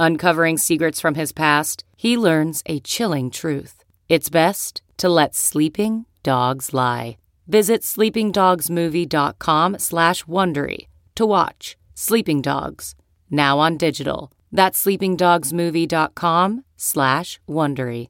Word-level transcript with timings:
Uncovering 0.00 0.56
secrets 0.56 0.98
from 0.98 1.14
his 1.14 1.30
past, 1.30 1.84
he 1.94 2.16
learns 2.16 2.62
a 2.64 2.80
chilling 2.80 3.30
truth. 3.30 3.84
It's 4.08 4.30
best 4.30 4.80
to 4.96 5.10
let 5.10 5.34
sleeping 5.34 6.06
dogs 6.22 6.72
lie. 6.72 7.18
Visit 7.46 7.82
sleepingdogsmovie.com 7.82 9.78
slash 9.78 10.24
Wondery 10.24 10.86
to 11.16 11.26
watch 11.26 11.76
Sleeping 11.94 12.40
Dogs, 12.40 12.94
now 13.30 13.58
on 13.58 13.76
digital. 13.76 14.32
That's 14.50 14.82
sleepingdogsmovie.com 14.82 16.64
slash 16.78 17.38
Wondery. 17.46 18.08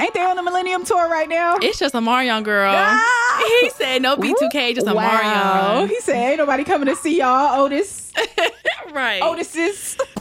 Ain't 0.00 0.14
they 0.14 0.24
on 0.24 0.36
the 0.36 0.42
Millennium 0.42 0.86
Tour 0.86 1.10
right 1.10 1.28
now? 1.28 1.56
It's 1.60 1.78
just 1.78 1.94
a 1.94 2.00
Marion 2.00 2.42
girl. 2.44 2.72
Ah! 2.74 3.20
He 3.60 3.68
said 3.70 4.00
no 4.00 4.16
B2K, 4.16 4.74
just 4.74 4.86
a 4.86 4.94
wow. 4.94 5.72
Marion. 5.74 5.88
He 5.88 6.00
said 6.00 6.14
ain't 6.16 6.38
nobody 6.38 6.64
coming 6.64 6.86
to 6.86 6.96
see 6.96 7.18
y'all, 7.18 7.60
Otis. 7.60 8.12
right. 8.92 9.20
Otis's. 9.22 9.98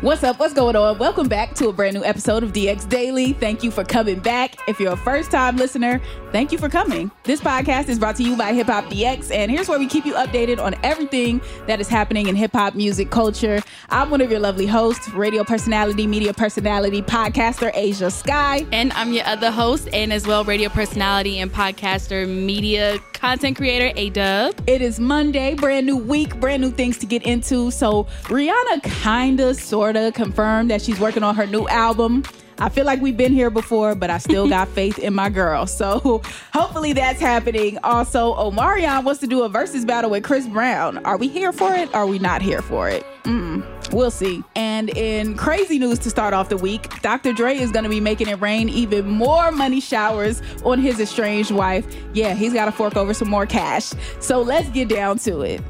What's 0.00 0.22
up? 0.22 0.38
What's 0.38 0.54
going 0.54 0.76
on? 0.76 0.96
Welcome 0.98 1.26
back 1.26 1.56
to 1.56 1.70
a 1.70 1.72
brand 1.72 1.94
new 1.94 2.04
episode 2.04 2.44
of 2.44 2.52
DX 2.52 2.88
Daily. 2.88 3.32
Thank 3.32 3.64
you 3.64 3.72
for 3.72 3.82
coming 3.82 4.20
back. 4.20 4.54
If 4.68 4.78
you're 4.78 4.92
a 4.92 4.96
first 4.96 5.32
time 5.32 5.56
listener, 5.56 6.00
thank 6.30 6.52
you 6.52 6.58
for 6.58 6.68
coming. 6.68 7.10
This 7.24 7.40
podcast 7.40 7.88
is 7.88 7.98
brought 7.98 8.14
to 8.16 8.22
you 8.22 8.36
by 8.36 8.52
Hip 8.52 8.68
Hop 8.68 8.84
DX, 8.84 9.34
and 9.34 9.50
here's 9.50 9.68
where 9.68 9.76
we 9.76 9.88
keep 9.88 10.06
you 10.06 10.14
updated 10.14 10.62
on 10.62 10.76
everything 10.84 11.40
that 11.66 11.80
is 11.80 11.88
happening 11.88 12.28
in 12.28 12.36
hip 12.36 12.52
hop 12.52 12.76
music 12.76 13.10
culture. 13.10 13.60
I'm 13.90 14.08
one 14.08 14.20
of 14.20 14.30
your 14.30 14.38
lovely 14.38 14.68
hosts, 14.68 15.08
radio 15.08 15.42
personality, 15.42 16.06
media 16.06 16.32
personality, 16.32 17.02
podcaster 17.02 17.74
Ashia 17.74 18.12
Skye. 18.12 18.66
And 18.70 18.92
I'm 18.92 19.12
your 19.12 19.26
other 19.26 19.50
host, 19.50 19.88
and 19.92 20.12
as 20.12 20.28
well, 20.28 20.44
radio 20.44 20.68
personality 20.68 21.40
and 21.40 21.52
podcaster, 21.52 22.28
media 22.28 23.00
content 23.14 23.56
creator, 23.56 23.92
A 23.96 24.10
Dub. 24.10 24.54
It 24.68 24.80
is 24.80 25.00
Monday, 25.00 25.54
brand 25.54 25.86
new 25.86 25.96
week, 25.96 26.38
brand 26.38 26.62
new 26.62 26.70
things 26.70 26.98
to 26.98 27.06
get 27.06 27.24
into. 27.24 27.72
So, 27.72 28.04
Rihanna 28.24 28.82
kinda, 29.02 29.54
sorta 29.88 30.12
confirmed 30.12 30.70
that 30.70 30.82
she's 30.82 31.00
working 31.00 31.22
on 31.22 31.34
her 31.34 31.46
new 31.46 31.66
album. 31.68 32.22
I 32.58 32.68
feel 32.68 32.84
like 32.84 33.00
we've 33.00 33.16
been 33.16 33.32
here 33.32 33.48
before, 33.48 33.94
but 33.94 34.10
I 34.10 34.18
still 34.18 34.46
got 34.48 34.68
faith 34.68 34.98
in 34.98 35.14
my 35.14 35.30
girl. 35.30 35.66
So 35.66 36.20
hopefully 36.52 36.92
that's 36.92 37.20
happening. 37.20 37.78
Also, 37.84 38.34
Omarion 38.34 39.04
wants 39.04 39.20
to 39.20 39.26
do 39.26 39.44
a 39.44 39.48
versus 39.48 39.86
battle 39.86 40.10
with 40.10 40.24
Chris 40.24 40.46
Brown. 40.46 40.98
Are 41.06 41.16
we 41.16 41.28
here 41.28 41.52
for 41.52 41.72
it? 41.72 41.94
Are 41.94 42.06
we 42.06 42.18
not 42.18 42.42
here 42.42 42.60
for 42.60 42.88
it? 42.90 43.02
Mm, 43.22 43.64
we'll 43.94 44.10
see. 44.10 44.42
And 44.56 44.90
in 44.90 45.36
crazy 45.36 45.78
news 45.78 46.00
to 46.00 46.10
start 46.10 46.34
off 46.34 46.50
the 46.50 46.56
week, 46.58 47.00
Dr. 47.00 47.32
Dre 47.32 47.56
is 47.56 47.70
going 47.70 47.84
to 47.84 47.90
be 47.90 48.00
making 48.00 48.28
it 48.28 48.40
rain 48.42 48.68
even 48.68 49.08
more 49.08 49.50
money 49.52 49.80
showers 49.80 50.42
on 50.64 50.80
his 50.80 51.00
estranged 51.00 51.52
wife. 51.52 51.86
Yeah, 52.12 52.34
he's 52.34 52.52
got 52.52 52.66
to 52.66 52.72
fork 52.72 52.96
over 52.96 53.14
some 53.14 53.30
more 53.30 53.46
cash. 53.46 53.92
So 54.20 54.42
let's 54.42 54.68
get 54.68 54.88
down 54.88 55.18
to 55.20 55.42
it. 55.42 55.62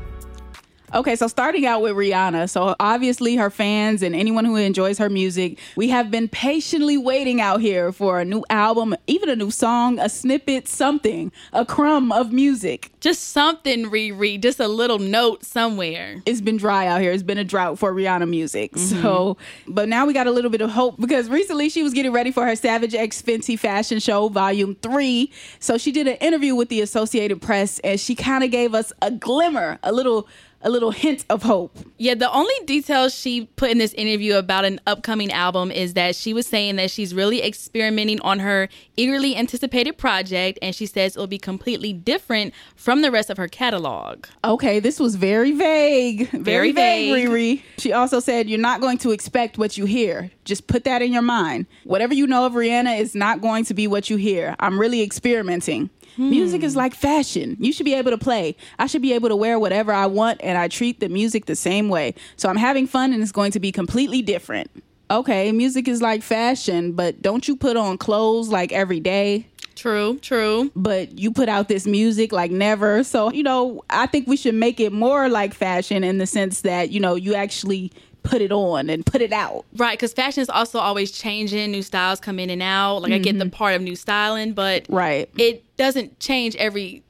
Okay, 0.95 1.17
so 1.17 1.27
starting 1.29 1.67
out 1.67 1.83
with 1.83 1.93
Rihanna. 1.93 2.49
So 2.49 2.75
obviously, 2.81 3.37
her 3.37 3.51
fans 3.51 4.03
and 4.03 4.15
anyone 4.15 4.45
who 4.45 4.57
enjoys 4.57 4.99
her 4.99 5.11
music, 5.11 5.59
we 5.77 5.89
have 5.91 6.11
been 6.11 6.29
patiently 6.29 6.97
waiting 6.97 7.41
out 7.41 7.61
here 7.61 7.93
for 7.93 8.21
a 8.21 8.25
new 8.25 8.43
album, 8.49 8.97
even 9.07 9.29
a 9.29 9.37
new 9.37 9.51
song, 9.51 9.99
a 9.99 10.09
snippet, 10.09 10.67
something, 10.67 11.31
a 11.53 11.67
crumb 11.67 12.11
of 12.11 12.33
music. 12.33 12.91
Just 13.01 13.29
something, 13.29 13.85
Riri, 13.85 14.41
just 14.41 14.61
a 14.61 14.69
little 14.69 14.99
note 14.99 15.45
somewhere. 15.45 16.23
It's 16.25 16.41
been 16.41 16.57
dry 16.57 16.87
out 16.87 17.01
here. 17.01 17.13
It's 17.13 17.23
been 17.23 17.39
a 17.39 17.45
drought 17.45 17.79
for 17.79 17.93
Rihanna 17.93 18.29
music. 18.29 18.73
Mm-hmm. 18.73 19.03
So, 19.03 19.37
but 19.67 19.89
now 19.89 20.07
we 20.07 20.15
got 20.15 20.27
a 20.27 20.33
little 20.33 20.51
bit 20.51 20.63
of 20.63 20.71
hope 20.71 20.99
because 20.99 21.29
recently 21.29 21.69
she 21.69 21.83
was 21.83 21.93
getting 21.93 22.13
ready 22.13 22.33
for 22.33 22.47
her 22.47 22.57
Savage 22.57 22.95
X 22.95 23.21
Fenty 23.21 23.59
Fashion 23.59 24.01
Show 24.01 24.29
Volume 24.31 24.75
3. 24.77 25.31
So 25.61 25.77
she 25.77 25.93
did 25.93 26.09
an 26.09 26.17
interview 26.17 26.55
with 26.55 26.71
the 26.71 26.81
Associated 26.81 27.43
Press 27.43 27.79
and 27.81 28.01
she 28.01 28.15
kind 28.15 28.43
of 28.43 28.51
gave 28.51 28.75
us 28.75 28.93
a 29.03 29.11
glimmer, 29.11 29.79
a 29.83 29.93
little 29.93 30.27
a 30.63 30.71
little 30.71 30.91
hint 30.91 31.25
of 31.31 31.43
hope. 31.43 31.77
Yeah, 31.99 32.15
the 32.15 32.31
only 32.33 32.55
details 32.65 33.15
she 33.15 33.47
put 33.57 33.71
in 33.71 33.79
this 33.79 33.93
interview 33.95 34.35
about 34.35 34.65
an 34.65 34.81
upcoming 34.87 35.31
album 35.33 35.71
is 35.71 35.95
that 35.95 36.17
she 36.17 36.33
was 36.35 36.47
saying 36.47 36.77
that 36.77 36.91
she's 36.91 37.15
really 37.15 37.43
experimenting 37.43 38.21
on 38.21 38.41
her 38.41 38.69
eagerly 38.97 39.37
anticipated 39.37 39.99
project, 39.99 40.59
and 40.61 40.75
she 40.75 40.87
says 40.87 41.17
it'll 41.17 41.27
be 41.27 41.39
completely 41.39 41.93
different 41.93 42.53
from 42.75 43.03
the 43.03 43.11
rest 43.11 43.31
of 43.31 43.37
her 43.37 43.49
catalog. 43.49 44.27
Okay, 44.45 44.81
this 44.81 44.99
was 44.99 45.15
very 45.15 45.53
vague. 45.53 46.29
Very, 46.31 46.73
Very 46.73 46.73
vague. 46.73 47.29
Riri. 47.29 47.63
She 47.79 47.93
also 47.93 48.21
said, 48.21 48.49
You're 48.49 48.59
not 48.59 48.81
going 48.81 48.99
to 48.99 49.13
expect 49.13 49.59
what 49.59 49.77
you 49.77 49.85
hear. 49.85 50.31
Just 50.45 50.67
put 50.67 50.85
that 50.85 51.03
in 51.03 51.13
your 51.13 51.23
mind. 51.23 51.67
Whatever 51.85 52.15
you 52.15 52.27
know 52.27 52.47
of 52.47 52.55
Rihanna 52.55 52.99
is 52.99 53.15
not 53.15 53.41
going 53.41 53.65
to 53.67 53.75
be 53.75 53.87
what 53.87 54.11
you 54.11 54.17
hear. 54.17 54.57
I'm 54.61 54.79
really 54.79 55.03
experimenting. 55.03 55.91
Hmm. 56.17 56.31
Music 56.31 56.63
is 56.65 56.75
like 56.75 56.95
fashion. 56.95 57.57
You 57.61 57.73
should 57.73 57.85
be 57.85 57.95
able 57.95 58.11
to 58.11 58.19
play. 58.19 58.57
I 58.79 58.87
should 58.87 59.03
be 59.03 59.13
able 59.13 59.29
to 59.29 59.37
wear 59.37 59.59
whatever 59.59 59.93
I 59.93 60.07
want, 60.07 60.41
and 60.49 60.57
I 60.57 60.67
treat 60.67 60.99
the 60.99 61.11
music 61.11 61.45
the 61.45 61.55
same 61.55 61.91
way. 61.91 62.15
So 62.37 62.49
I'm 62.49 62.57
having 62.57 62.87
fun, 62.87 63.13
and 63.13 63.23
it's 63.23 63.33
going 63.33 63.53
to 63.53 63.61
be 63.61 63.71
completely 63.71 64.23
different. 64.23 64.71
Okay, 65.11 65.53
music 65.53 65.87
is 65.87 66.01
like 66.01 66.23
fashion, 66.23 66.93
but 66.93 67.21
don't 67.21 67.47
you 67.47 67.55
put 67.55 67.77
on 67.77 67.99
clothes 67.99 68.49
like 68.49 68.73
every 68.73 68.99
day? 68.99 69.47
True, 69.77 70.19
true. 70.19 70.73
but 70.75 71.19
you 71.19 71.31
put 71.31 71.49
out 71.49 71.69
this 71.69 71.87
music 71.87 72.33
like 72.33 72.51
never. 72.51 73.05
So, 73.05 73.31
you 73.31 73.43
know, 73.43 73.85
I 73.91 74.07
think 74.07 74.27
we 74.27 74.37
should 74.37 74.55
make 74.55 74.81
it 74.81 74.93
more 74.93 75.29
like 75.29 75.55
fashion 75.55 76.03
in 76.03 76.19
the 76.19 76.27
sense 76.27 76.63
that, 76.63 76.91
you 76.91 76.99
know, 76.99 77.15
you 77.15 77.35
actually 77.35 77.93
put 78.25 78.43
it 78.43 78.51
on 78.51 78.91
and 78.91 79.07
put 79.07 79.21
it 79.21 79.33
out. 79.33 79.67
Right, 79.77 79.97
because 79.97 80.13
fashion 80.13 80.41
is 80.41 80.49
also 80.49 80.79
always 80.81 81.13
changing. 81.13 81.71
New 81.71 81.83
styles 81.83 82.21
come 82.21 82.39
in 82.41 82.51
and 82.51 82.63
out. 82.63 83.03
Like 83.03 83.13
I 83.13 83.19
get 83.19 83.39
the 83.39 83.45
mm-hmm. 83.45 83.51
part 83.51 83.75
of 83.75 83.83
new 83.83 83.97
styling, 83.97 84.53
but 84.53 84.87
Right. 84.89 85.31
it 85.37 85.77
doesn't 85.77 86.19
change 86.19 86.57
every 86.57 87.05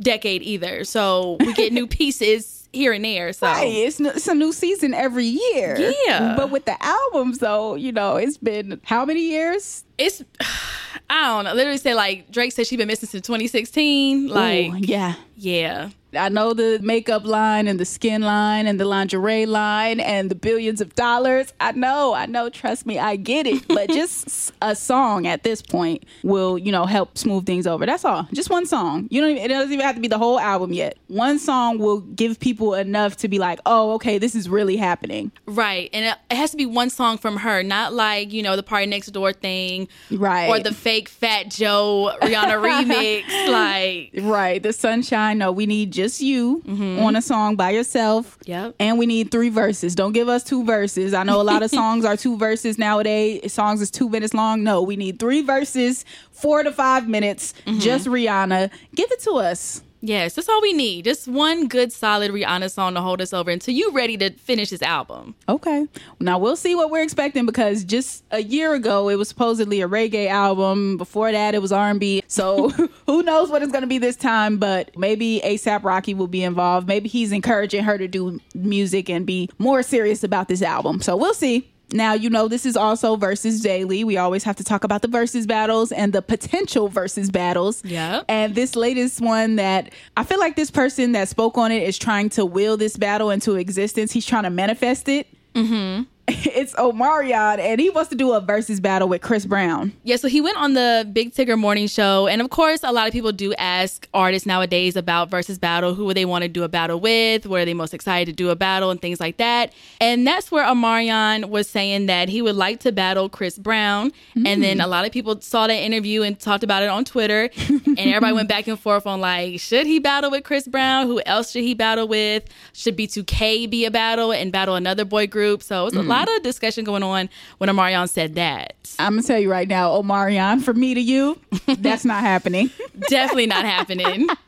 decade 0.00 0.42
either. 0.42 0.84
So 0.84 1.38
we 1.40 1.54
get 1.54 1.72
new 1.72 1.86
pieces 2.00 2.59
here 2.72 2.92
and 2.92 3.04
there. 3.04 3.32
So 3.32 3.46
Right. 3.46 3.64
It's, 3.64 4.00
n- 4.00 4.06
it's 4.06 4.28
a 4.28 4.34
new 4.34 4.52
season 4.52 4.94
every 4.94 5.26
year. 5.26 5.94
Yeah. 6.06 6.34
But 6.36 6.50
with 6.50 6.64
the 6.64 6.76
albums, 6.82 7.38
though, 7.38 7.74
you 7.74 7.92
know, 7.92 8.16
it's 8.16 8.36
been 8.38 8.80
how 8.84 9.04
many 9.04 9.22
years? 9.22 9.84
it's 9.98 10.22
I 11.10 11.26
don't 11.26 11.44
know. 11.44 11.54
Literally 11.54 11.78
say 11.78 11.94
like 11.94 12.30
Drake 12.30 12.52
said 12.52 12.66
she's 12.66 12.78
been 12.78 12.86
missing 12.88 13.08
since 13.08 13.26
2016. 13.26 14.28
Like 14.28 14.72
Ooh, 14.72 14.78
yeah. 14.78 15.14
yeah. 15.36 15.90
I 16.14 16.28
know 16.28 16.54
the 16.54 16.78
makeup 16.82 17.24
line 17.24 17.68
and 17.68 17.78
the 17.78 17.84
skin 17.84 18.22
line 18.22 18.66
and 18.66 18.80
the 18.80 18.84
lingerie 18.84 19.46
line 19.46 20.00
and 20.00 20.30
the 20.30 20.34
billions 20.34 20.80
of 20.80 20.94
dollars. 20.94 21.52
I 21.60 21.72
know, 21.72 22.14
I 22.14 22.26
know. 22.26 22.48
Trust 22.48 22.86
me, 22.86 22.98
I 22.98 23.16
get 23.16 23.46
it. 23.46 23.66
But 23.68 23.88
just 23.90 24.52
a 24.62 24.74
song 24.74 25.26
at 25.26 25.42
this 25.42 25.62
point 25.62 26.04
will, 26.22 26.58
you 26.58 26.72
know, 26.72 26.86
help 26.86 27.16
smooth 27.16 27.46
things 27.46 27.66
over. 27.66 27.86
That's 27.86 28.04
all. 28.04 28.26
Just 28.32 28.50
one 28.50 28.66
song. 28.66 29.08
You 29.10 29.20
don't. 29.20 29.30
Even, 29.30 29.42
it 29.44 29.48
doesn't 29.48 29.72
even 29.72 29.84
have 29.84 29.94
to 29.94 30.00
be 30.00 30.08
the 30.08 30.18
whole 30.18 30.38
album 30.40 30.72
yet. 30.72 30.98
One 31.08 31.38
song 31.38 31.78
will 31.78 32.00
give 32.00 32.40
people 32.40 32.74
enough 32.74 33.16
to 33.18 33.28
be 33.28 33.38
like, 33.38 33.60
oh, 33.66 33.92
okay, 33.92 34.18
this 34.18 34.34
is 34.34 34.48
really 34.48 34.76
happening. 34.76 35.32
Right. 35.46 35.90
And 35.92 36.04
it, 36.06 36.18
it 36.30 36.36
has 36.36 36.50
to 36.50 36.56
be 36.56 36.66
one 36.66 36.90
song 36.90 37.18
from 37.18 37.38
her, 37.38 37.62
not 37.62 37.92
like, 37.92 38.32
you 38.32 38.42
know, 38.42 38.56
the 38.56 38.62
PartyNextDoor 38.62 39.36
thing. 39.36 39.88
Right. 40.10 40.48
Or 40.48 40.58
the 40.58 40.74
fake 40.74 41.08
Fat 41.08 41.48
Joe 41.50 42.16
Rihanna 42.22 42.60
remix. 43.24 43.48
Like 43.48 44.24
Right. 44.24 44.62
The 44.62 44.72
sunshine. 44.72 45.38
No, 45.38 45.52
we 45.52 45.66
need 45.66 45.92
just 46.00 46.20
you 46.20 46.62
mm-hmm. 46.66 47.02
on 47.02 47.14
a 47.14 47.22
song 47.22 47.56
by 47.56 47.70
yourself. 47.70 48.38
Yep. 48.46 48.76
And 48.80 48.98
we 48.98 49.04
need 49.04 49.30
three 49.30 49.50
verses. 49.50 49.94
Don't 49.94 50.12
give 50.12 50.28
us 50.28 50.42
two 50.42 50.64
verses. 50.64 51.12
I 51.12 51.24
know 51.24 51.40
a 51.40 51.44
lot 51.44 51.62
of 51.62 51.70
songs 51.80 52.04
are 52.04 52.16
two 52.16 52.38
verses 52.38 52.78
nowadays. 52.78 53.52
Songs 53.52 53.82
is 53.82 53.90
two 53.90 54.08
minutes 54.08 54.32
long. 54.32 54.62
No, 54.62 54.80
we 54.82 54.96
need 54.96 55.18
three 55.18 55.42
verses, 55.42 56.04
four 56.30 56.62
to 56.62 56.72
five 56.72 57.06
minutes. 57.06 57.52
Mm-hmm. 57.66 57.80
Just 57.80 58.06
Rihanna. 58.06 58.70
Give 58.94 59.10
it 59.12 59.20
to 59.20 59.32
us. 59.32 59.82
Yes, 60.02 60.34
that's 60.34 60.48
all 60.48 60.62
we 60.62 60.72
need. 60.72 61.04
Just 61.04 61.28
one 61.28 61.68
good, 61.68 61.92
solid 61.92 62.30
Rihanna 62.30 62.70
song 62.70 62.94
to 62.94 63.00
hold 63.00 63.20
us 63.20 63.32
over 63.32 63.50
until 63.50 63.74
you 63.74 63.90
ready 63.92 64.16
to 64.18 64.30
finish 64.30 64.70
this 64.70 64.82
album. 64.82 65.34
Okay. 65.48 65.86
Now 66.18 66.38
we'll 66.38 66.56
see 66.56 66.74
what 66.74 66.90
we're 66.90 67.02
expecting 67.02 67.44
because 67.44 67.84
just 67.84 68.24
a 68.30 68.42
year 68.42 68.74
ago 68.74 69.08
it 69.08 69.16
was 69.16 69.28
supposedly 69.28 69.80
a 69.82 69.88
reggae 69.88 70.28
album. 70.28 70.96
Before 70.96 71.30
that 71.30 71.54
it 71.54 71.60
was 71.60 71.72
R&B. 71.72 72.22
So 72.28 72.70
who 73.06 73.22
knows 73.22 73.50
what 73.50 73.62
it's 73.62 73.72
going 73.72 73.82
to 73.82 73.88
be 73.88 73.98
this 73.98 74.16
time, 74.16 74.58
but 74.58 74.96
maybe 74.96 75.40
ASAP 75.44 75.84
Rocky 75.84 76.14
will 76.14 76.28
be 76.28 76.42
involved. 76.42 76.88
Maybe 76.88 77.08
he's 77.08 77.32
encouraging 77.32 77.84
her 77.84 77.98
to 77.98 78.08
do 78.08 78.40
music 78.54 79.10
and 79.10 79.26
be 79.26 79.50
more 79.58 79.82
serious 79.82 80.24
about 80.24 80.48
this 80.48 80.62
album. 80.62 81.02
So 81.02 81.16
we'll 81.16 81.34
see. 81.34 81.70
Now, 81.92 82.12
you 82.14 82.30
know, 82.30 82.48
this 82.48 82.66
is 82.66 82.76
also 82.76 83.16
versus 83.16 83.60
daily. 83.60 84.04
We 84.04 84.16
always 84.16 84.44
have 84.44 84.56
to 84.56 84.64
talk 84.64 84.84
about 84.84 85.02
the 85.02 85.08
versus 85.08 85.46
battles 85.46 85.92
and 85.92 86.12
the 86.12 86.22
potential 86.22 86.88
versus 86.88 87.30
battles. 87.30 87.82
Yeah. 87.84 88.22
And 88.28 88.54
this 88.54 88.76
latest 88.76 89.20
one 89.20 89.56
that 89.56 89.92
I 90.16 90.24
feel 90.24 90.38
like 90.38 90.56
this 90.56 90.70
person 90.70 91.12
that 91.12 91.28
spoke 91.28 91.58
on 91.58 91.72
it 91.72 91.82
is 91.82 91.98
trying 91.98 92.28
to 92.30 92.44
will 92.44 92.76
this 92.76 92.96
battle 92.96 93.30
into 93.30 93.56
existence. 93.56 94.12
He's 94.12 94.26
trying 94.26 94.44
to 94.44 94.50
manifest 94.50 95.08
it. 95.08 95.26
Mm-hmm. 95.54 96.04
It's 96.30 96.74
Omarion, 96.74 97.58
and 97.58 97.80
he 97.80 97.90
wants 97.90 98.10
to 98.10 98.16
do 98.16 98.32
a 98.32 98.40
versus 98.40 98.80
battle 98.80 99.08
with 99.08 99.22
Chris 99.22 99.46
Brown. 99.46 99.92
Yeah, 100.04 100.16
so 100.16 100.28
he 100.28 100.40
went 100.40 100.56
on 100.56 100.74
the 100.74 101.08
Big 101.12 101.32
Tigger 101.32 101.58
Morning 101.58 101.86
Show, 101.86 102.26
and 102.26 102.40
of 102.40 102.50
course, 102.50 102.80
a 102.82 102.92
lot 102.92 103.06
of 103.06 103.12
people 103.12 103.32
do 103.32 103.54
ask 103.54 104.08
artists 104.14 104.46
nowadays 104.46 104.96
about 104.96 105.30
versus 105.30 105.58
battle. 105.58 105.94
Who 105.94 106.04
would 106.06 106.16
they 106.16 106.24
want 106.24 106.42
to 106.42 106.48
do 106.48 106.62
a 106.62 106.68
battle 106.68 107.00
with? 107.00 107.46
Where 107.46 107.62
are 107.62 107.64
they 107.64 107.74
most 107.74 107.94
excited 107.94 108.26
to 108.26 108.32
do 108.32 108.50
a 108.50 108.56
battle, 108.56 108.90
and 108.90 109.00
things 109.00 109.20
like 109.20 109.36
that. 109.38 109.72
And 110.00 110.26
that's 110.26 110.50
where 110.50 110.64
Omarion 110.64 111.48
was 111.48 111.68
saying 111.68 112.06
that 112.06 112.28
he 112.28 112.42
would 112.42 112.56
like 112.56 112.80
to 112.80 112.92
battle 112.92 113.28
Chris 113.28 113.58
Brown. 113.58 114.12
Mm. 114.36 114.46
And 114.46 114.62
then 114.62 114.80
a 114.80 114.86
lot 114.86 115.04
of 115.04 115.12
people 115.12 115.40
saw 115.40 115.66
that 115.66 115.74
interview 115.74 116.22
and 116.22 116.38
talked 116.38 116.64
about 116.64 116.82
it 116.82 116.88
on 116.88 117.04
Twitter, 117.04 117.50
and 117.68 117.98
everybody 117.98 118.32
went 118.32 118.48
back 118.48 118.66
and 118.66 118.78
forth 118.78 119.06
on 119.06 119.20
like, 119.20 119.60
should 119.60 119.86
he 119.86 119.98
battle 119.98 120.30
with 120.30 120.44
Chris 120.44 120.68
Brown? 120.68 121.06
Who 121.06 121.20
else 121.26 121.50
should 121.50 121.64
he 121.64 121.74
battle 121.74 122.06
with? 122.06 122.44
Should 122.72 122.96
B2K 122.96 123.68
be 123.70 123.84
a 123.84 123.90
battle 123.90 124.32
and 124.32 124.52
battle 124.52 124.74
another 124.74 125.04
boy 125.04 125.26
group? 125.26 125.62
So 125.62 125.86
it's 125.86 125.96
mm. 125.96 126.00
a 126.00 126.02
lot 126.02 126.19
lot 126.20 126.36
of 126.36 126.42
discussion 126.42 126.84
going 126.84 127.02
on 127.02 127.28
when 127.58 127.68
Omarion 127.70 128.08
said 128.08 128.34
that. 128.36 128.74
I'm 128.98 129.14
gonna 129.14 129.22
tell 129.22 129.38
you 129.38 129.50
right 129.50 129.68
now, 129.68 129.90
Omarion, 129.90 130.62
from 130.62 130.78
me 130.78 130.94
to 130.94 131.00
you, 131.00 131.38
that's 131.78 132.04
not 132.04 132.20
happening. 132.20 132.70
Definitely 133.08 133.46
not 133.46 133.64
happening. 133.64 134.28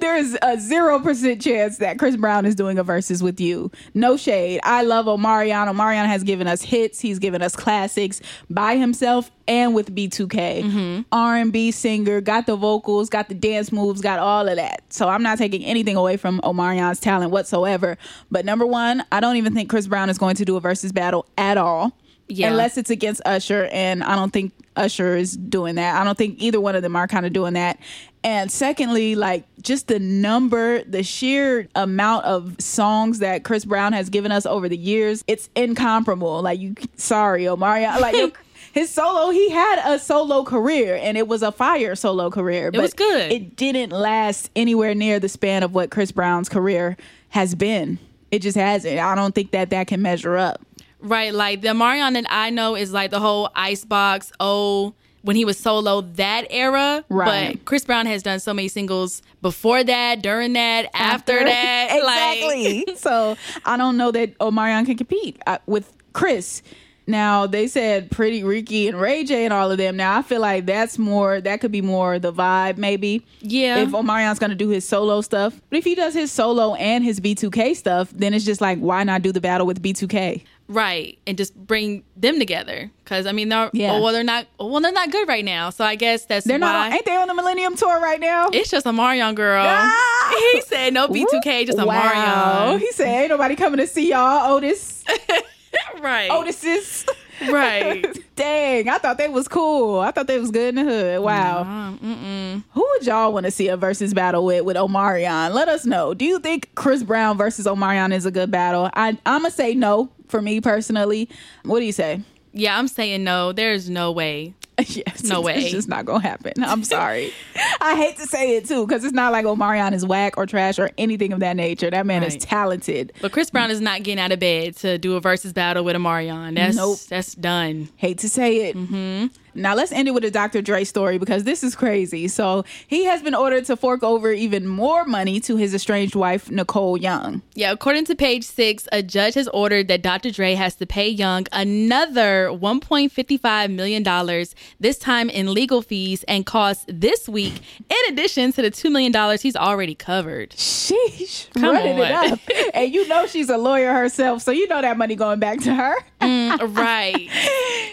there 0.00 0.16
is 0.16 0.36
a 0.42 0.58
zero 0.58 1.00
percent 1.00 1.40
chance 1.40 1.78
that 1.78 1.98
Chris 1.98 2.16
Brown 2.16 2.46
is 2.46 2.54
doing 2.54 2.78
a 2.78 2.82
verses 2.82 3.22
with 3.22 3.40
you. 3.40 3.70
No 3.94 4.16
shade. 4.16 4.60
I 4.62 4.82
love 4.82 5.06
Omarion. 5.06 5.72
Omarion 5.72 6.06
has 6.06 6.22
given 6.22 6.46
us 6.46 6.62
hits. 6.62 7.00
He's 7.00 7.18
given 7.18 7.42
us 7.42 7.56
classics 7.56 8.20
by 8.50 8.76
himself 8.76 9.30
and 9.46 9.74
with 9.74 9.94
B2K. 9.94 10.62
Mm-hmm. 10.62 11.00
R&B 11.10 11.70
singer, 11.70 12.20
got 12.20 12.46
the 12.46 12.56
vocals, 12.56 13.08
got 13.08 13.28
the 13.28 13.34
dance 13.34 13.72
moves, 13.72 14.00
got 14.00 14.18
all 14.18 14.46
of 14.48 14.56
that. 14.56 14.82
So 14.92 15.08
I'm 15.08 15.22
not 15.22 15.38
taking 15.38 15.64
anything 15.64 15.96
away 15.96 16.16
from 16.16 16.40
Omarion's 16.42 17.00
talent 17.00 17.30
whatsoever. 17.30 17.96
But 18.30 18.44
number 18.44 18.66
one, 18.66 19.04
I 19.10 19.20
don't 19.20 19.36
even 19.36 19.54
think 19.54 19.70
Chris 19.70 19.86
Brown 19.86 20.10
is 20.10 20.18
going 20.18 20.36
to 20.36 20.44
do 20.44 20.56
a 20.56 20.60
versus 20.60 20.92
battle 20.92 21.26
at 21.36 21.56
all. 21.56 21.92
Yeah. 22.28 22.50
Unless 22.50 22.76
it's 22.76 22.90
against 22.90 23.22
Usher, 23.24 23.70
and 23.72 24.04
I 24.04 24.14
don't 24.14 24.30
think 24.30 24.52
Usher 24.78 25.16
is 25.16 25.36
doing 25.36 25.74
that. 25.76 26.00
I 26.00 26.04
don't 26.04 26.16
think 26.16 26.40
either 26.40 26.60
one 26.60 26.74
of 26.74 26.82
them 26.82 26.96
are 26.96 27.06
kind 27.06 27.26
of 27.26 27.32
doing 27.32 27.54
that. 27.54 27.78
And 28.24 28.50
secondly, 28.50 29.14
like 29.14 29.44
just 29.62 29.86
the 29.88 29.98
number, 29.98 30.82
the 30.84 31.02
sheer 31.02 31.68
amount 31.74 32.24
of 32.24 32.60
songs 32.60 33.20
that 33.20 33.44
Chris 33.44 33.64
Brown 33.64 33.92
has 33.92 34.08
given 34.10 34.32
us 34.32 34.44
over 34.46 34.68
the 34.68 34.76
years, 34.76 35.22
it's 35.26 35.48
incomparable. 35.54 36.42
Like 36.42 36.58
you, 36.58 36.74
sorry, 36.96 37.46
Omari, 37.46 37.84
like 38.00 38.36
his 38.72 38.90
solo, 38.90 39.30
he 39.30 39.50
had 39.50 39.80
a 39.84 39.98
solo 39.98 40.44
career, 40.44 40.98
and 41.00 41.16
it 41.16 41.28
was 41.28 41.42
a 41.42 41.52
fire 41.52 41.94
solo 41.94 42.30
career. 42.30 42.70
But 42.70 42.78
it 42.78 42.82
was 42.82 42.94
good. 42.94 43.32
It 43.32 43.56
didn't 43.56 43.90
last 43.90 44.50
anywhere 44.56 44.94
near 44.94 45.20
the 45.20 45.28
span 45.28 45.62
of 45.62 45.74
what 45.74 45.90
Chris 45.90 46.12
Brown's 46.12 46.48
career 46.48 46.96
has 47.30 47.54
been. 47.54 47.98
It 48.30 48.40
just 48.42 48.56
hasn't. 48.56 48.98
I 48.98 49.14
don't 49.14 49.34
think 49.34 49.52
that 49.52 49.70
that 49.70 49.86
can 49.86 50.02
measure 50.02 50.36
up. 50.36 50.60
Right, 51.00 51.32
like 51.32 51.60
the 51.62 51.74
Marion 51.74 52.14
that 52.14 52.26
I 52.28 52.50
know 52.50 52.74
is 52.74 52.92
like 52.92 53.10
the 53.10 53.20
whole 53.20 53.50
Icebox, 53.54 54.32
oh, 54.40 54.94
when 55.22 55.36
he 55.36 55.44
was 55.44 55.58
solo, 55.58 56.00
that 56.00 56.46
era. 56.50 57.04
Right. 57.08 57.56
But 57.56 57.64
Chris 57.64 57.84
Brown 57.84 58.06
has 58.06 58.22
done 58.22 58.40
so 58.40 58.54
many 58.54 58.68
singles 58.68 59.22
before 59.42 59.84
that, 59.84 60.22
during 60.22 60.54
that, 60.54 60.86
after, 60.94 61.38
after 61.38 61.44
that. 61.44 61.88
exactly. 61.96 62.84
Like. 62.86 62.96
so 62.98 63.36
I 63.64 63.76
don't 63.76 63.96
know 63.96 64.10
that 64.10 64.36
Omarion 64.38 64.86
can 64.86 64.96
compete 64.96 65.40
uh, 65.46 65.58
with 65.66 65.92
Chris. 66.12 66.62
Now 67.06 67.46
they 67.46 67.68
said 67.68 68.10
Pretty 68.10 68.44
Ricky 68.44 68.86
and 68.86 69.00
Ray 69.00 69.24
J 69.24 69.44
and 69.44 69.52
all 69.52 69.70
of 69.70 69.78
them. 69.78 69.96
Now 69.96 70.18
I 70.18 70.22
feel 70.22 70.42
like 70.42 70.66
that's 70.66 70.98
more 70.98 71.40
that 71.40 71.62
could 71.62 71.72
be 71.72 71.80
more 71.80 72.18
the 72.18 72.30
vibe 72.30 72.76
maybe. 72.76 73.24
Yeah. 73.40 73.78
If 73.78 73.90
Omarion's 73.90 74.38
gonna 74.38 74.54
do 74.54 74.68
his 74.68 74.86
solo 74.86 75.22
stuff. 75.22 75.58
But 75.70 75.78
if 75.78 75.84
he 75.84 75.94
does 75.94 76.12
his 76.12 76.30
solo 76.30 76.74
and 76.74 77.02
his 77.02 77.18
B2K 77.18 77.76
stuff, 77.76 78.10
then 78.10 78.34
it's 78.34 78.44
just 78.44 78.60
like 78.60 78.78
why 78.78 79.04
not 79.04 79.22
do 79.22 79.32
the 79.32 79.40
battle 79.40 79.66
with 79.66 79.82
B2K? 79.82 80.42
Right, 80.68 81.18
and 81.26 81.38
just 81.38 81.54
bring 81.54 82.04
them 82.14 82.38
together 82.38 82.90
because 83.02 83.26
I 83.26 83.32
mean, 83.32 83.48
they're 83.48 83.70
yeah. 83.72 83.92
oh, 83.92 84.02
well, 84.02 84.12
they're 84.12 84.22
not 84.22 84.46
oh, 84.60 84.66
well, 84.66 84.82
they're 84.82 84.92
not 84.92 85.10
good 85.10 85.26
right 85.26 85.44
now. 85.44 85.70
So 85.70 85.82
I 85.82 85.94
guess 85.94 86.26
that's 86.26 86.46
they're 86.46 86.58
why. 86.58 86.90
not. 86.90 86.92
Ain't 86.92 87.06
they 87.06 87.16
on 87.16 87.26
the 87.26 87.34
Millennium 87.34 87.74
Tour 87.74 87.98
right 88.00 88.20
now? 88.20 88.48
It's 88.52 88.70
just 88.70 88.84
a 88.84 88.92
Marion 88.92 89.34
girl. 89.34 89.64
Ah! 89.66 90.14
He 90.52 90.60
said 90.60 90.92
no 90.92 91.08
B 91.08 91.26
two 91.30 91.40
K, 91.42 91.64
just 91.64 91.78
a 91.78 91.86
wow. 91.86 92.66
Marion. 92.66 92.80
He 92.80 92.92
said 92.92 93.06
ain't 93.08 93.30
nobody 93.30 93.56
coming 93.56 93.78
to 93.78 93.86
see 93.86 94.10
y'all, 94.10 94.52
Otis. 94.52 95.04
right, 96.00 96.30
otis 96.30 96.62
is 96.64 97.06
Right. 97.50 98.06
Dang, 98.36 98.88
I 98.88 98.98
thought 98.98 99.18
they 99.18 99.28
was 99.28 99.48
cool. 99.48 100.00
I 100.00 100.10
thought 100.10 100.26
they 100.26 100.38
was 100.38 100.50
good 100.50 100.76
in 100.76 100.86
the 100.86 100.90
hood. 100.90 101.22
Wow. 101.22 101.62
Nah, 101.62 102.60
Who 102.72 102.80
would 102.80 103.06
y'all 103.06 103.32
want 103.32 103.46
to 103.46 103.50
see 103.50 103.68
a 103.68 103.76
versus 103.76 104.14
battle 104.14 104.44
with 104.44 104.64
with 104.64 104.76
Omarion? 104.76 105.54
Let 105.54 105.68
us 105.68 105.84
know. 105.84 106.14
Do 106.14 106.24
you 106.24 106.38
think 106.40 106.70
Chris 106.74 107.02
Brown 107.02 107.36
versus 107.36 107.66
Omarion 107.66 108.12
is 108.12 108.26
a 108.26 108.30
good 108.30 108.50
battle? 108.50 108.90
I 108.94 109.10
I'm 109.26 109.42
gonna 109.42 109.50
say 109.50 109.74
no 109.74 110.10
for 110.28 110.42
me 110.42 110.60
personally. 110.60 111.28
What 111.64 111.80
do 111.80 111.86
you 111.86 111.92
say? 111.92 112.22
Yeah, 112.52 112.78
I'm 112.78 112.88
saying 112.88 113.24
no. 113.24 113.52
There's 113.52 113.88
no 113.90 114.12
way. 114.12 114.54
yes, 114.86 115.24
no 115.24 115.40
way. 115.40 115.56
It's 115.56 115.72
just 115.72 115.88
not 115.88 116.04
gonna 116.04 116.22
happen. 116.22 116.52
I'm 116.62 116.84
sorry. 116.84 117.32
I 117.80 117.96
hate 117.96 118.16
to 118.18 118.26
say 118.26 118.56
it 118.56 118.66
too, 118.66 118.86
because 118.86 119.04
it's 119.04 119.12
not 119.12 119.32
like 119.32 119.44
Omarion 119.44 119.92
is 119.92 120.06
whack 120.06 120.34
or 120.36 120.46
trash 120.46 120.78
or 120.78 120.90
anything 120.96 121.32
of 121.32 121.40
that 121.40 121.56
nature. 121.56 121.90
That 121.90 122.06
man 122.06 122.22
right. 122.22 122.28
is 122.34 122.44
talented. 122.44 123.12
But 123.20 123.32
Chris 123.32 123.50
Brown 123.50 123.70
is 123.70 123.80
not 123.80 124.04
getting 124.04 124.20
out 124.20 124.30
of 124.30 124.38
bed 124.38 124.76
to 124.76 124.96
do 124.98 125.16
a 125.16 125.20
versus 125.20 125.52
battle 125.52 125.82
with 125.84 125.96
Omarion. 125.96 126.54
That's 126.54 126.76
nope. 126.76 126.98
that's 127.08 127.34
done. 127.34 127.88
Hate 127.96 128.18
to 128.18 128.28
say 128.28 128.68
it. 128.68 128.76
Mm-hmm. 128.76 129.26
Now 129.58 129.74
let's 129.74 129.92
end 129.92 130.08
it 130.08 130.12
with 130.12 130.24
a 130.24 130.30
Dr. 130.30 130.62
Dre 130.62 130.84
story 130.84 131.18
because 131.18 131.44
this 131.44 131.62
is 131.62 131.74
crazy. 131.74 132.28
So 132.28 132.64
he 132.86 133.04
has 133.04 133.22
been 133.22 133.34
ordered 133.34 133.64
to 133.66 133.76
fork 133.76 134.02
over 134.02 134.32
even 134.32 134.66
more 134.66 135.04
money 135.04 135.40
to 135.40 135.56
his 135.56 135.74
estranged 135.74 136.14
wife, 136.14 136.50
Nicole 136.50 136.96
Young. 136.96 137.42
Yeah, 137.54 137.72
according 137.72 138.04
to 138.06 138.14
page 138.14 138.44
six, 138.44 138.88
a 138.92 139.02
judge 139.02 139.34
has 139.34 139.48
ordered 139.48 139.88
that 139.88 140.02
Dr. 140.02 140.30
Dre 140.30 140.54
has 140.54 140.76
to 140.76 140.86
pay 140.86 141.08
Young 141.08 141.46
another 141.52 142.48
$1.55 142.52 143.72
million, 143.74 144.46
this 144.80 144.98
time 144.98 145.28
in 145.30 145.52
legal 145.52 145.82
fees 145.82 146.24
and 146.24 146.46
costs 146.46 146.84
this 146.88 147.28
week, 147.28 147.60
in 147.88 148.12
addition 148.12 148.52
to 148.52 148.62
the 148.62 148.70
$2 148.70 148.90
million 148.90 149.38
he's 149.38 149.56
already 149.56 149.94
covered. 149.94 150.50
Sheesh. 150.50 151.50
Come 151.54 151.74
running 151.74 152.00
on. 152.00 152.06
it 152.06 152.32
up. 152.32 152.38
and 152.74 152.92
you 152.94 153.06
know 153.08 153.26
she's 153.26 153.50
a 153.50 153.58
lawyer 153.58 153.92
herself, 153.92 154.42
so 154.42 154.50
you 154.50 154.68
know 154.68 154.80
that 154.80 154.96
money 154.96 155.16
going 155.16 155.40
back 155.40 155.60
to 155.60 155.74
her. 155.74 155.94
Mm, 156.20 156.76
right. 156.76 157.30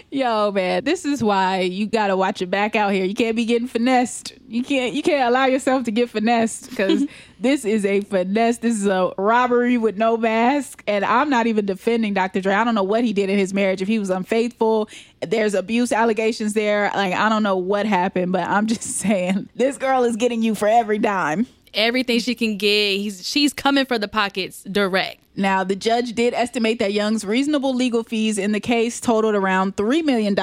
Yo, 0.10 0.50
man, 0.50 0.84
this 0.84 1.04
is 1.04 1.22
why 1.22 1.60
you 1.60 1.86
gotta 1.86 2.16
watch 2.16 2.40
your 2.40 2.48
back 2.48 2.74
out 2.74 2.92
here. 2.92 3.04
You 3.04 3.14
can't 3.14 3.36
be 3.36 3.44
getting 3.44 3.68
finessed. 3.68 4.32
You 4.48 4.62
can't 4.64 4.94
you 4.94 5.02
can't 5.02 5.28
allow 5.28 5.46
yourself 5.46 5.84
to 5.84 5.90
get 5.90 6.10
finessed 6.10 6.70
because 6.70 7.06
this 7.40 7.64
is 7.64 7.84
a 7.84 8.00
finesse. 8.00 8.58
This 8.58 8.76
is 8.76 8.86
a 8.86 9.12
robbery 9.18 9.78
with 9.78 9.96
no 9.96 10.16
mask. 10.16 10.82
And 10.86 11.04
I'm 11.04 11.28
not 11.28 11.46
even 11.46 11.66
defending 11.66 12.14
Dr. 12.14 12.40
Dre. 12.40 12.54
I 12.54 12.64
don't 12.64 12.74
know 12.74 12.82
what 12.82 13.04
he 13.04 13.12
did 13.12 13.30
in 13.30 13.38
his 13.38 13.52
marriage. 13.52 13.82
If 13.82 13.88
he 13.88 13.98
was 13.98 14.10
unfaithful, 14.10 14.88
there's 15.20 15.54
abuse 15.54 15.92
allegations 15.92 16.54
there. 16.54 16.90
Like 16.94 17.14
I 17.14 17.28
don't 17.28 17.42
know 17.42 17.56
what 17.56 17.86
happened, 17.86 18.32
but 18.32 18.48
I'm 18.48 18.66
just 18.66 18.82
saying 18.82 19.48
this 19.54 19.76
girl 19.76 20.04
is 20.04 20.16
getting 20.16 20.42
you 20.42 20.54
for 20.54 20.68
every 20.68 20.98
dime 20.98 21.46
everything 21.74 22.18
she 22.20 22.34
can 22.34 22.56
get. 22.56 22.96
He's 22.96 23.28
she's 23.28 23.52
coming 23.52 23.84
for 23.84 23.98
the 23.98 24.08
pockets 24.08 24.62
direct. 24.64 25.20
Now, 25.36 25.64
the 25.64 25.76
judge 25.76 26.14
did 26.14 26.32
estimate 26.32 26.78
that 26.78 26.94
Young's 26.94 27.24
reasonable 27.24 27.74
legal 27.74 28.02
fees 28.02 28.38
in 28.38 28.52
the 28.52 28.60
case 28.60 29.00
totaled 29.00 29.34
around 29.34 29.76
$3 29.76 30.02
million, 30.02 30.34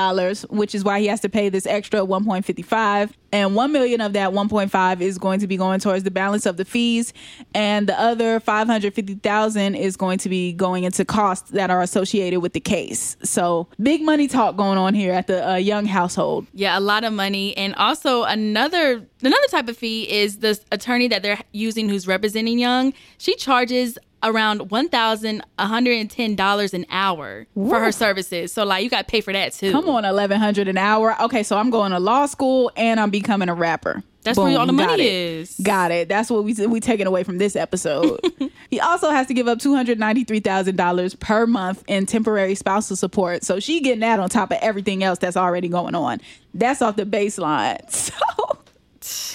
which 0.50 0.76
is 0.76 0.84
why 0.84 1.00
he 1.00 1.08
has 1.08 1.20
to 1.22 1.30
pay 1.30 1.50
this 1.50 1.66
extra 1.66 2.02
1.55 2.02 3.12
and 3.34 3.56
1 3.56 3.72
million 3.72 4.00
of 4.00 4.14
that 4.14 4.32
1.5 4.32 5.02
is 5.02 5.18
going 5.18 5.40
to 5.40 5.48
be 5.48 5.58
going 5.58 5.80
towards 5.80 6.04
the 6.04 6.12
balance 6.12 6.46
of 6.46 6.58
the 6.58 6.64
fees 6.64 7.14
and 7.56 7.90
the 7.90 8.00
other 8.00 8.40
550,000 8.40 9.76
is 9.76 9.98
going 9.98 10.20
to 10.20 10.30
be 10.30 10.54
going 10.54 10.84
into 10.84 11.04
costs 11.04 11.50
that 11.50 11.72
are 11.72 11.82
associated 11.82 12.42
with 12.42 12.54
the 12.54 12.60
case. 12.60 13.18
So, 13.24 13.68
big 13.82 14.04
money 14.04 14.28
talk 14.28 14.56
going 14.56 14.78
on 14.78 14.94
here 14.94 15.14
at 15.14 15.26
the 15.26 15.50
uh, 15.50 15.56
Young 15.56 15.86
household. 15.86 16.46
Yeah, 16.54 16.78
a 16.78 16.82
lot 16.82 17.04
of 17.04 17.14
money 17.14 17.58
and 17.58 17.74
also 17.76 18.24
another 18.24 19.04
another 19.24 19.48
type 19.50 19.68
of 19.68 19.78
fee 19.78 20.10
is 20.10 20.40
the 20.40 20.60
attorney 20.72 21.08
that 21.08 21.24
they're 21.24 21.42
using 21.52 21.90
who's 21.90 22.06
representing 22.06 22.60
Young. 22.60 22.94
She 23.18 23.36
charges 23.36 23.98
around 24.24 24.62
$1,110 24.62 26.74
an 26.74 26.86
hour 26.90 27.46
Woo. 27.56 27.70
for 27.70 27.80
her 27.80 27.92
services. 27.92 28.54
So 28.54 28.64
like 28.64 28.84
you 28.84 28.90
got 28.90 29.08
to 29.08 29.12
pay 29.12 29.22
for 29.22 29.34
that 29.34 29.54
too. 29.54 29.72
Come 29.72 29.88
on, 29.90 30.04
1100 30.04 30.68
an 30.68 30.78
hour. 30.78 31.16
Okay, 31.24 31.44
so 31.44 31.58
I'm 31.58 31.70
going 31.70 31.92
to 31.92 32.00
law 32.00 32.26
school 32.26 32.72
and 32.76 33.00
I'm 33.00 33.12
becoming 33.12 33.50
a 33.50 33.54
rapper. 33.54 34.02
That's 34.24 34.38
where 34.38 34.58
all 34.58 34.66
the 34.66 34.74
money 34.74 35.06
is. 35.06 35.60
Got 35.62 35.92
it. 35.92 36.08
That's 36.08 36.30
what 36.30 36.46
we 36.46 36.54
we 36.68 36.80
taking 36.80 37.08
away 37.08 37.24
from 37.24 37.40
this 37.40 37.56
episode. 37.56 38.20
he 38.70 38.80
also 38.80 39.10
has 39.10 39.28
to 39.28 39.34
give 39.34 39.48
up 39.48 39.60
two 39.60 39.76
hundred 39.76 40.00
ninety 40.00 40.24
three 40.24 40.40
thousand 40.40 40.78
dollars 40.78 41.14
per 41.16 41.46
month 41.46 41.84
in 41.88 42.06
temporary 42.06 42.56
spousal 42.56 42.96
support. 42.96 43.44
So 43.44 43.60
she 43.60 43.82
getting 43.82 44.00
that 44.00 44.20
on 44.20 44.30
top 44.30 44.52
of 44.52 44.60
everything 44.62 45.04
else 45.04 45.20
that's 45.20 45.36
already 45.36 45.68
going 45.68 45.94
on. 45.94 46.22
That's 46.54 46.82
off 46.82 46.96
the 46.96 47.06
baseline. 47.06 47.82
So 48.14 48.58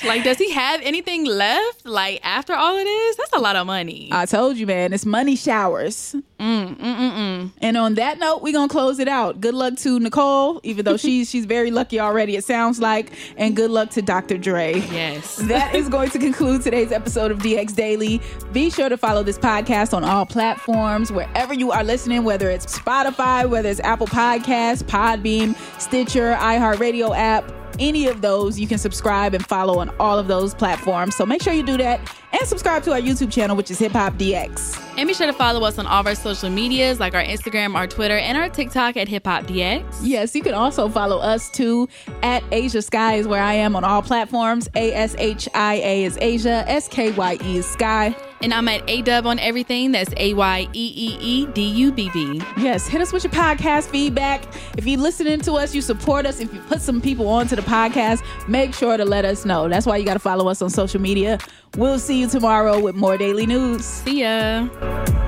Like, 0.05 0.25
does 0.25 0.39
he 0.39 0.51
have 0.53 0.81
anything 0.83 1.25
left? 1.25 1.85
Like 1.85 2.21
after 2.23 2.55
all 2.55 2.77
of 2.77 2.85
this, 2.85 3.17
that's 3.17 3.33
a 3.33 3.39
lot 3.41 3.57
of 3.57 3.67
money. 3.67 4.09
I 4.13 4.27
told 4.27 4.57
you, 4.57 4.67
man, 4.67 4.93
it's 4.93 5.07
money 5.07 5.37
showers. 5.37 6.15
Mm, 6.39 6.77
mm, 6.79 6.97
mm, 6.97 7.51
and 7.61 7.77
on 7.77 7.95
that 7.95 8.19
note, 8.19 8.43
we're 8.43 8.53
gonna 8.53 8.69
close 8.69 8.99
it 9.01 9.09
out. 9.09 9.41
Good 9.41 9.55
luck 9.55 9.75
to 9.79 9.99
Nicole, 9.99 10.61
even 10.63 10.85
though 10.85 10.97
she's 10.97 11.29
she's 11.29 11.45
very 11.47 11.71
lucky 11.71 11.99
already. 11.99 12.37
It 12.37 12.45
sounds 12.45 12.79
like, 12.81 13.11
and 13.37 13.57
good 13.57 13.71
luck 13.71 13.91
to 13.91 14.03
Dr. 14.03 14.39
Dre. 14.39 14.75
yes. 14.93 15.37
That 15.49 15.75
is 15.75 15.89
going 15.89 16.11
to 16.11 16.19
conclude 16.19 16.63
today's 16.63 16.93
episode 16.93 17.31
of 17.31 17.39
DX 17.39 17.75
Daily. 17.75 18.21
Be 18.53 18.71
sure 18.71 18.89
to 18.89 18.97
follow 18.97 19.23
this 19.23 19.39
podcast 19.39 19.93
on 19.95 20.05
all 20.05 20.27
platforms, 20.27 21.11
wherever 21.11 21.53
you 21.55 21.73
are 21.73 21.83
listening, 21.85 22.23
whether 22.25 22.51
it's 22.51 22.67
Spotify, 22.79 23.49
whether 23.49 23.69
it's 23.69 23.81
Apple 23.81 24.07
Podcasts, 24.07 24.83
Podbean, 24.83 25.57
Stitcher, 25.81 26.37
iHeartRadio 26.39 27.17
app, 27.17 27.51
any 27.79 28.07
of 28.07 28.21
those. 28.21 28.59
You 28.59 28.67
can 28.67 28.79
subscribe 28.79 29.35
and 29.35 29.47
follow 29.47 29.79
on 29.79 29.91
all 29.99 30.19
of 30.19 30.29
those 30.29 30.55
platforms. 30.55 31.17
So 31.17 31.25
make 31.27 31.43
sure 31.43 31.53
you 31.53 31.63
do 31.63 31.77
that 31.79 32.01
and 32.33 32.47
subscribe 32.49 32.83
to 32.85 32.93
our 32.93 33.01
YouTube 33.01 33.33
channel, 33.33 33.57
which 33.57 33.71
is 33.71 33.79
Hip 33.79 33.93
Hop 33.93 34.15
DX. 34.15 34.83
And 34.97 35.07
be 35.07 35.15
sure 35.15 35.27
to 35.27 35.33
follow 35.33 35.65
us 35.65 35.79
on 35.79 35.87
all 35.87 36.01
of 36.01 36.07
our 36.07 36.15
social 36.15 36.51
medias, 36.51 37.01
like 37.01 37.15
our 37.15 37.23
Instagram, 37.23 37.75
our 37.75 37.87
Twitter, 37.87 38.17
and 38.17 38.37
our 38.37 38.49
TikTok 38.49 38.97
at 38.97 39.09
Hip 39.09 39.27
Hop 39.27 39.45
DX. 39.45 39.85
Yes, 40.03 40.35
you 40.35 40.43
can 40.43 40.55
also 40.55 40.89
follow 40.89 41.19
us 41.19 41.51
too 41.51 41.89
at 42.23 42.43
Ashia 42.51 42.85
Skye 42.85 43.15
is 43.15 43.27
where 43.29 43.43
I 43.43 43.55
am 43.55 43.77
on 43.77 43.85
all 43.85 44.03
platforms. 44.03 44.69
A 44.75 44.93
S 44.93 45.15
H 45.19 45.49
I 45.55 45.75
A 45.77 46.05
is 46.05 46.17
Ashia, 46.19 46.65
S 46.67 46.89
K 46.89 47.13
Y 47.13 47.39
E 47.43 47.59
is 47.59 47.67
Skye. 47.67 48.15
And 48.41 48.55
I'm 48.55 48.69
at 48.69 48.87
ADub 48.87 49.25
on 49.27 49.39
everything. 49.39 49.93
That's 49.93 50.13
A 50.17 50.35
Y 50.35 50.69
E 50.73 50.93
E 50.97 51.19
E 51.21 51.47
D 51.47 51.63
U 51.63 51.93
B 51.93 52.11
B. 52.13 52.41
Yes, 52.57 52.87
hit 52.87 53.01
us 53.01 53.13
with 53.13 53.25
your 53.25 53.33
podcast 53.33 53.89
feedback. 53.89 54.45
If 54.77 54.87
you're 54.87 55.01
listening 55.01 55.41
to 55.41 55.55
us, 55.55 55.75
you 55.75 55.81
support 55.81 56.27
us. 56.27 56.41
If 56.41 56.53
you 56.55 56.61
put 56.61 56.81
some 56.81 57.01
people 57.01 57.29
onto 57.29 57.57
the 57.57 57.63
podcast, 57.63 58.23
make 58.49 58.75
sure 58.75 58.97
to 58.97 59.05
let 59.05 59.25
us 59.25 59.45
know. 59.45 59.69
That's 59.69 59.87
why 59.87 59.97
you 59.97 60.05
got 60.05 60.15
to 60.15 60.21
follow 60.21 60.49
us 60.49 60.63
on 60.63 60.71
social 60.71 61.01
media. 61.01 61.39
We'll 61.77 61.99
see 61.99 62.21
you 62.21 62.29
tomorrow 62.29 62.81
with 62.81 62.95
more 62.95 63.17
daily 63.19 63.47
news. 63.47 63.85
See 63.85 64.21
ya. 64.23 65.28